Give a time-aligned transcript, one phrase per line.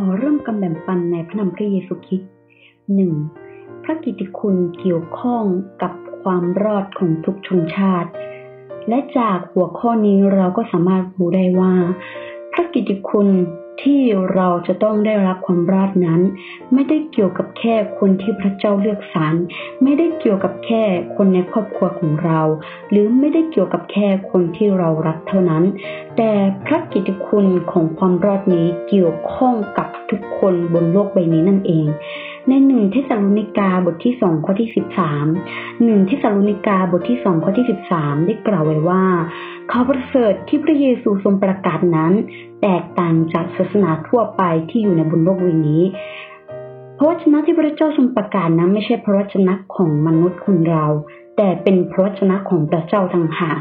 [0.00, 2.32] อเริ่มกำแบ่งปันในพระนามพระเยซูคริสต์
[2.94, 3.12] หนึ่ง
[3.82, 5.44] พระกิตติคุณเกี่ยวข้อง
[5.82, 5.92] กับ
[6.22, 8.10] ความรอดของทุกชนชาติ
[8.88, 11.74] และจากหัวข้อนี้เราก็สามารถรู้ได้ว่า
[12.52, 13.28] พระกิตติคุณ
[13.82, 14.00] ที่
[14.34, 16.20] เราจะต้องได้รับความรอดนั้น
[16.74, 19.34] ไม่ได้เกี่ยวกับแค่คนที่พระเจ้าเลือกสรร
[19.82, 20.82] ไม่ได้เกี่ยวกับแค่
[21.16, 22.40] คนในครอบครัวของเรา
[22.90, 25.64] หรือไม่ได้เกี่ยวกับแค่คนที่เรารักเท่านั้น
[26.16, 26.32] แต่
[26.66, 31.86] พระกิตติคุณของความรอดนี้เกี่ยวข้องกับทุกคนบนโลกใบนี้นั่นเอง
[32.48, 35.26] ในหนึ่งเทสาลุนิกาบทที่สองข้อที่สิบสาม
[35.84, 42.12] หนึ่งเทสาลุนิกาบทที่สองข้อที่สิบสามได้กล่าวไว้ว่าาวประเสริฐที่พระเยซูทรงประกาศนั้น
[42.62, 45.82] แตกต่างจากศาสนาทั่วไปที่อยู่ในบนโลกวินี้
[46.96, 50.86] พระวจนะที่พระเจ้าทรงประกาศนั้นไม่ใช่พระวจนะของมนุษย์คนเรา
[51.36, 53.60] แต่เป็นพระวจนะของพระเจ้าทางหาก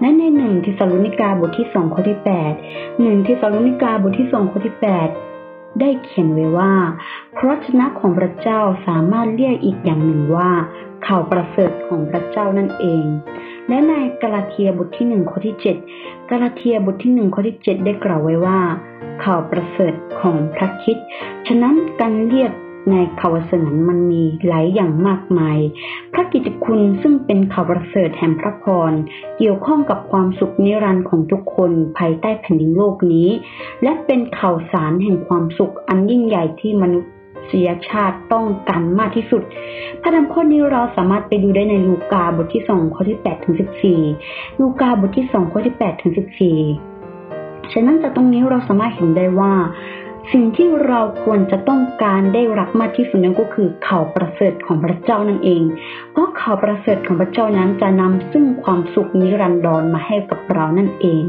[0.00, 2.52] และในหนึ่งทิสาลุนิกาบทที่สองข้อที่แปด
[3.00, 5.08] หนึ่งทิสาลุนิกาบทที่สองข้อที่แปด
[5.80, 6.74] ได้เขียนไว้ว่า
[7.36, 10.50] พระวจนะของพระเจ้าสามารถเรียกอีกอย่างหนึ่งว่า
[11.06, 13.04] ข่าวประเสริฐของพระเจ้านั่นเอง
[13.68, 15.76] และในกาลาเทียบทที่หนึ่งข้อที่เจ็ด
[16.30, 18.58] กาลาเทียบทที่หนึ่งข้อที่เจ็ดได้กล่าวไว้ว่า
[19.22, 20.96] ข่าวประเสริฐของพระคิด
[21.46, 22.52] ฉะนั้นการเรียก
[22.90, 25.58] ในข่าวเสนั้นมันมีหลายอย่างมากมาย
[26.12, 28.92] พระกิตติคุณซึ่งเป็นข่าวประเสริฐแห่งพระพร
[29.38, 33.28] เกี่ยวข้องกับความสุขนิรันดร์ของทุกคนภายใต้แผ่นดินโลกนี้
[33.82, 37.12] และเป็นข่าวสารแห่งความสุขอันยิ่งใหญ่ที่มนุษย์
[37.46, 39.42] เสียชาติต้องการมากที่สุด
[40.02, 44.00] พระธรรมข้อนี้เราสามารถไปดูได้ในลูกาบทที่สองข้อที่แปดถึงสิบสี่
[44.60, 46.58] ลูกาบทที่สองข้อที่แปดถึงสิบสี่
[47.72, 49.52] ฉะนั้นจากตรงนี้เราสามารถเห็นได้ว่า
[50.32, 55.62] สิ่งที่เราควรจะต้องการได้รับมากที่สุดนั้นก็คือข่าวประเสริฐของพระเจ้านั่นเอง
[56.12, 61.24] เพราะข่าวประเสริฐของพระเจ้านั้นจะนำซึ่งความสุขนิรันดรมาให้กับเรานั่นเอง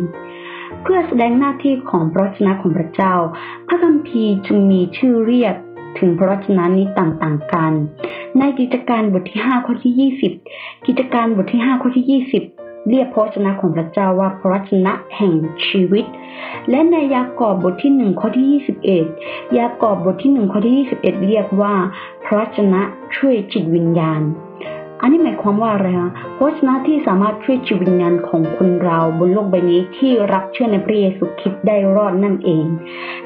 [0.82, 3.14] เพื่อแสดงหน้าที่ของพระชนะของพระเจ้า
[3.68, 5.56] พระคัมภีร์จึงมีชื่อเรียก
[6.00, 7.74] ถึงพระวจนะนี้ต่างๆกัน
[8.40, 10.12] ในกิจการบทที่ 5 ข้อที่
[10.44, 15.34] 20 กิจการบทที่ 5 ข้อที่ 20 เรียกพระวจนะของพระเจ้าว่าพระวจนะแห่ง
[15.68, 16.06] ชีวิต
[16.70, 18.48] และในยากอบบทที่ 1 ข้อที่
[19.12, 21.74] 21 ยากอบบทที่ 1 ข้อที่ 21 เรียกว่า
[22.24, 22.82] พระวจนะ
[23.16, 24.22] ช่วยจิตวิญญาณ
[25.06, 32.66] อันนี้หมายความว่าอะไรคะพระชนะที่สามารถช่วยจิตวิญญาณของคนเราบนโลกใบนี้ที่รับเชื่อในพระเยซูคริสต์ได้รอดนั่นเอง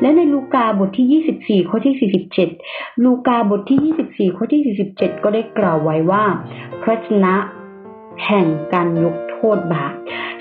[0.02, 2.12] และในลูกาบทที่ 24 ข้อที่
[2.56, 4.62] 47 ลูกาบทที่ 24 ข้อที่
[4.98, 6.24] 47 ก็ได้กล่าวไว้ว่า
[6.82, 7.34] พระวจนะ
[8.26, 9.94] แห่งการยกโทษบาป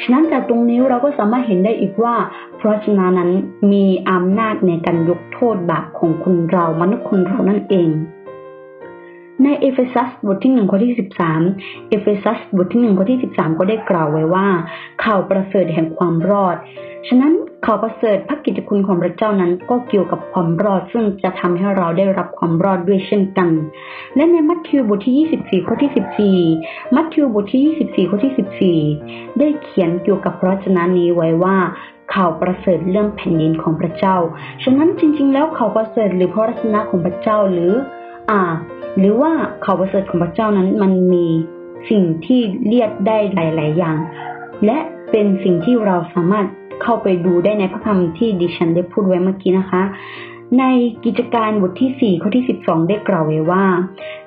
[0.03, 2.15] ฉะนั้นจากตรงนี้เราก็สามารถเห็นได้อีกว่า
[2.61, 3.31] พระวจนะนั้น
[3.73, 7.89] มีอำนาจในการยกโทษบาปของคนเรามนุษย์คนเรานั่นเอง
[9.45, 11.43] ในเอเฟซัสบทที่หนึ่งข้อที่สิบสาม
[11.89, 14.47] เอเฟซัสบทที่หนึ่งข้อที่สิบสามก็ได้กล่าวไว้ว่า
[15.05, 16.57] ข่าวประเสริฐแห่งความรอด
[17.09, 17.33] ฉะนั้น
[17.67, 23.51] ข่าวประเสริฐพระกิตติคุณของพระเจ้านั้นก็เกี่ยวกับความรอด ซึ่งจะทำให้เราได้รับความรอดด้วยเช่นกัน
[24.17, 26.39] และในมัทธิวบทที่ยี่สิบสี่ข้อที่สิบสี่
[26.95, 28.79] มัทธิวบทที่ยี่สิบสี่ข้อที่สิบสี่
[29.39, 31.57] ได้เขียนเกี่ยวกับพระชนะนี้ไว้ว่า
[32.15, 34.17] ข่าวประเสริฐเรื่องแผ่นดินของพระเจ้า
[34.63, 37.73] ฉะนั้นจริง ๆ แล้วข่าวประเสริฐหรือพระชนะของพระเจ้าหรือ
[38.31, 38.41] อ่า
[38.99, 39.33] หรือว่า
[39.65, 41.27] ข่าวประเสริฐของพระเจ้านั้นมันมี
[41.91, 43.97] สิ่งที่เรียกได้หลาย ๆ อย่าง
[44.67, 44.79] และ
[45.11, 46.47] เป็นสิ่งที่เราสามารถ
[46.83, 49.83] เข้าไปดูได้ในพระคำที่ดิฉันได้พูดไว้เมื่อกี้นะคะ
[50.59, 50.65] ใน
[51.05, 53.65] กิจการบทที่ 4 ข้อที่ 12 ได้กล่าวไว้ว่า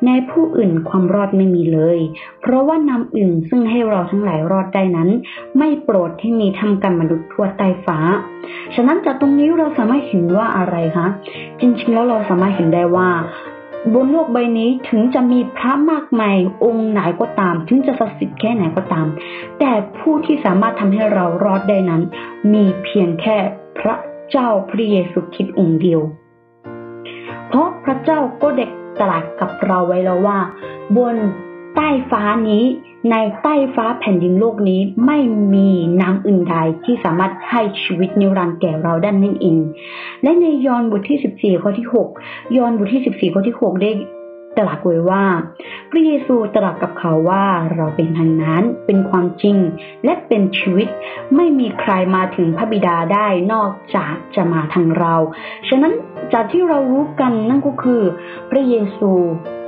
[0.05, 1.99] ในผู้อื่นความรอดไม่มีเลย
[2.41, 5.09] เพราะว่านำอื่นซึ่งให้เราทั้งหลายรอดได้นั้น
[5.57, 7.97] ไม่โปรดที่มีทำกันมนุษย์ทั่วใต้ฟ้า
[8.75, 11.07] ฉะนั้นจากตรงนี้เราสามารถเห็นว่าอะไรคะ
[11.59, 13.09] จริงๆแล้วเราสามารถเห็นได้ว่า
[13.93, 19.07] บนโลกใบนี้ถึงจะมีพระมากมายองค์ไหนก็ตาม ถึงจะศักดิ์สิทธิ์แค่ไหนก็ตาม
[19.59, 22.01] แต่ผู้ที่สามารถทำให้เรารอดได้นั้น
[22.53, 23.37] มีเพียงแค่
[23.79, 23.95] พระ
[24.29, 26.01] เจ้าพระเยซูคริสต์องค์เดียว
[27.47, 30.37] เพราะพระเจ้าก็เด็กตรัสกับเราไว้แล้วว่า
[30.97, 31.15] บน
[31.75, 32.63] ใต้ฟ้านี้
[33.11, 35.19] ในใต้ฟ้าแผ่นดินโลกนี้ไม่
[35.53, 35.69] มี
[36.01, 39.59] น้ำอื่นใดที่สามารถให้ชีวิตนิรันดร์แก่เราได้นั่นเอง
[40.23, 41.87] และในยอห์นบทที่ 14 ข้อที่
[42.21, 43.91] 6 ยอห์นบทที่ 14 ข้อที่ 6 ได้
[44.57, 45.23] ตรัสไว้ว่า
[45.91, 47.45] พระเยซูตรัสกับเขาว่า
[47.75, 49.57] เราเป็นทางนั้นเป็นความจริง
[50.05, 50.87] และเป็นชีวิต
[51.35, 55.15] ไม่มีใครมาถึงพระบิดาได้นอกจากจะมาทางเรา
[55.67, 55.93] ฉะนั้น
[56.33, 58.01] จากที่เรารู้กันนั่นก็คือ
[58.49, 59.11] พระเยซู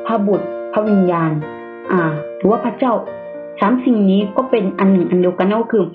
[0.06, 1.32] พระบุตร พระวิญญาณ
[1.94, 2.04] อ่า
[2.38, 2.94] หรือว่าพระเจ้า
[3.60, 5.86] สามสิ่งนี้ก็เป็นอันหนึ่งอันเดียวกันนั่นก็คือ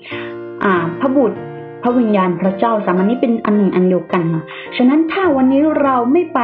[0.63, 1.37] อ่า พระบุตร
[1.83, 4.43] พระวิญญาณพระเจ้าสามอันนี้เป็นอันหนึ่งอันเดียวกันค่ะ
[4.77, 6.39] ฉะนั้นถ้าวันนี้เราไม่ไป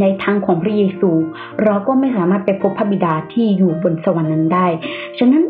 [0.00, 1.10] ในทางของพระเยซู
[1.64, 4.66] เราก็ไม่สามารถไปพบพระบิดาที่อยู่บนสวรรค์นั้นได้
[5.18, 5.42] ฉะนั้น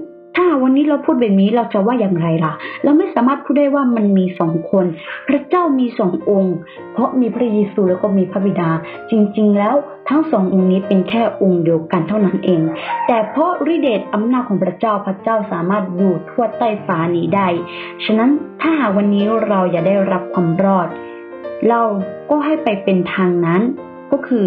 [0.62, 2.52] วันนี้เราพูดแบบนี้เราจะว่าอย่างไรล่ะ
[2.84, 4.84] เราไม่สามารถพูดได้ว่ามันมีสองคน
[5.28, 6.56] พระเจ้ามีสององค์
[6.92, 8.70] เพราะมีพระเยซูแล้วก็มีพระบิดา
[9.10, 9.74] จริง ๆ แล้ว
[10.08, 12.60] ทั้งสององค์นี้เป็นแค่องค์เดียวกันเท่านั้นเอง
[13.06, 17.48] แต่เพราะฤทธิเดชอำนาจของพระเจ้าพระเจ้าสามารถอยู่ทั่วใต้ฟ้านี้ได้
[18.04, 18.30] ฉะนั้น
[18.60, 20.88] ถ้าหากวันนี้เราอยากได้รับความรอด
[21.68, 21.80] เรา
[22.30, 23.62] ก็ให้ไปเป็นทางนั้น
[24.12, 24.46] ก็คือ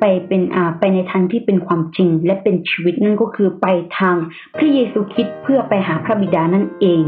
[0.00, 3.66] ไปเป็นอ่าไปในทางที่เป็นความจริงและเป็นชีวิตนั่นก็คือไป
[3.98, 4.16] ทาง
[4.56, 7.02] พระเยซูคริสต์เพื่อไปหาพระบิดานั่นเอง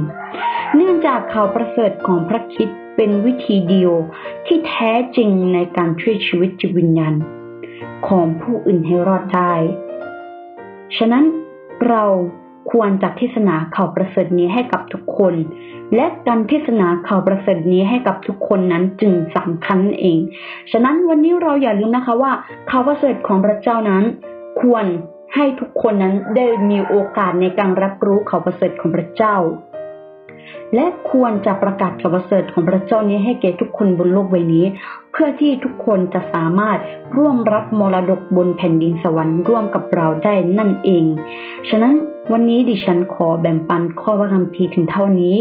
[0.75, 3.93] เนื่องจากข่าวประเสริฐของพระคิดเป็นวิธีเดียว
[4.47, 7.15] ที่แท้จริงในการช่วยชีวิตจิตวิญญาณ
[8.09, 9.53] ของผู้อื่นให้รอดได้
[10.97, 11.25] ฉะนั้น
[11.89, 12.05] เรา
[12.71, 15.35] ควรจะเทศนาข่าวประเสริฐนี้ให้กับทุกคน
[15.95, 20.19] และการเทศนาข่าวประเสริฐนี้ให้กับทุกคนนั้นจึงสำคัญเอง
[20.73, 22.33] ฉะนั้นวันนี้เราอย่าลืมนะคะว่า
[22.71, 24.05] ข่าวประเสริฐของพระเจ้านั้น
[24.61, 24.85] ควร
[25.35, 29.37] ให้ทุกคนนั้นได้มีโอกาสในการรับรู้ข่าวประเสริฐของพระเจ้า
[30.75, 34.65] และควรจะประกาศข่าวประเสริฐของพระเจ้านี้ให้แก่ทุกคนบนโลกใบนี้
[35.13, 36.79] เพื่อที่ทุกคนจะสามารถ
[37.17, 41.05] ร่วมรับมรดกบนแผ่นดินสวรรค์ร่วมกับเราได้นั่นเอง
[41.69, 41.95] ฉะนั้น
[42.33, 45.37] วันนี้ดิฉันขอแบ่งปันข้อพระคัมภีร์ถึงเท่านี้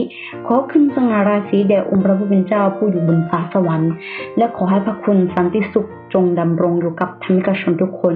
[0.46, 3.94] ขอขึ้นสง่าราศีแด่องค์พระผู้เป็นเจ้าผู้อยู่บนฟ้าสวรรค์
[4.38, 8.16] และขอให้พระคุณสันติสุขจงดำรงอยู่กับธรรมิกชนทุกคน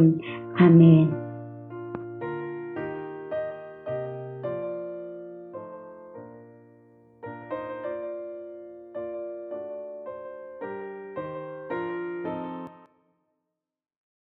[0.60, 1.06] อาเมน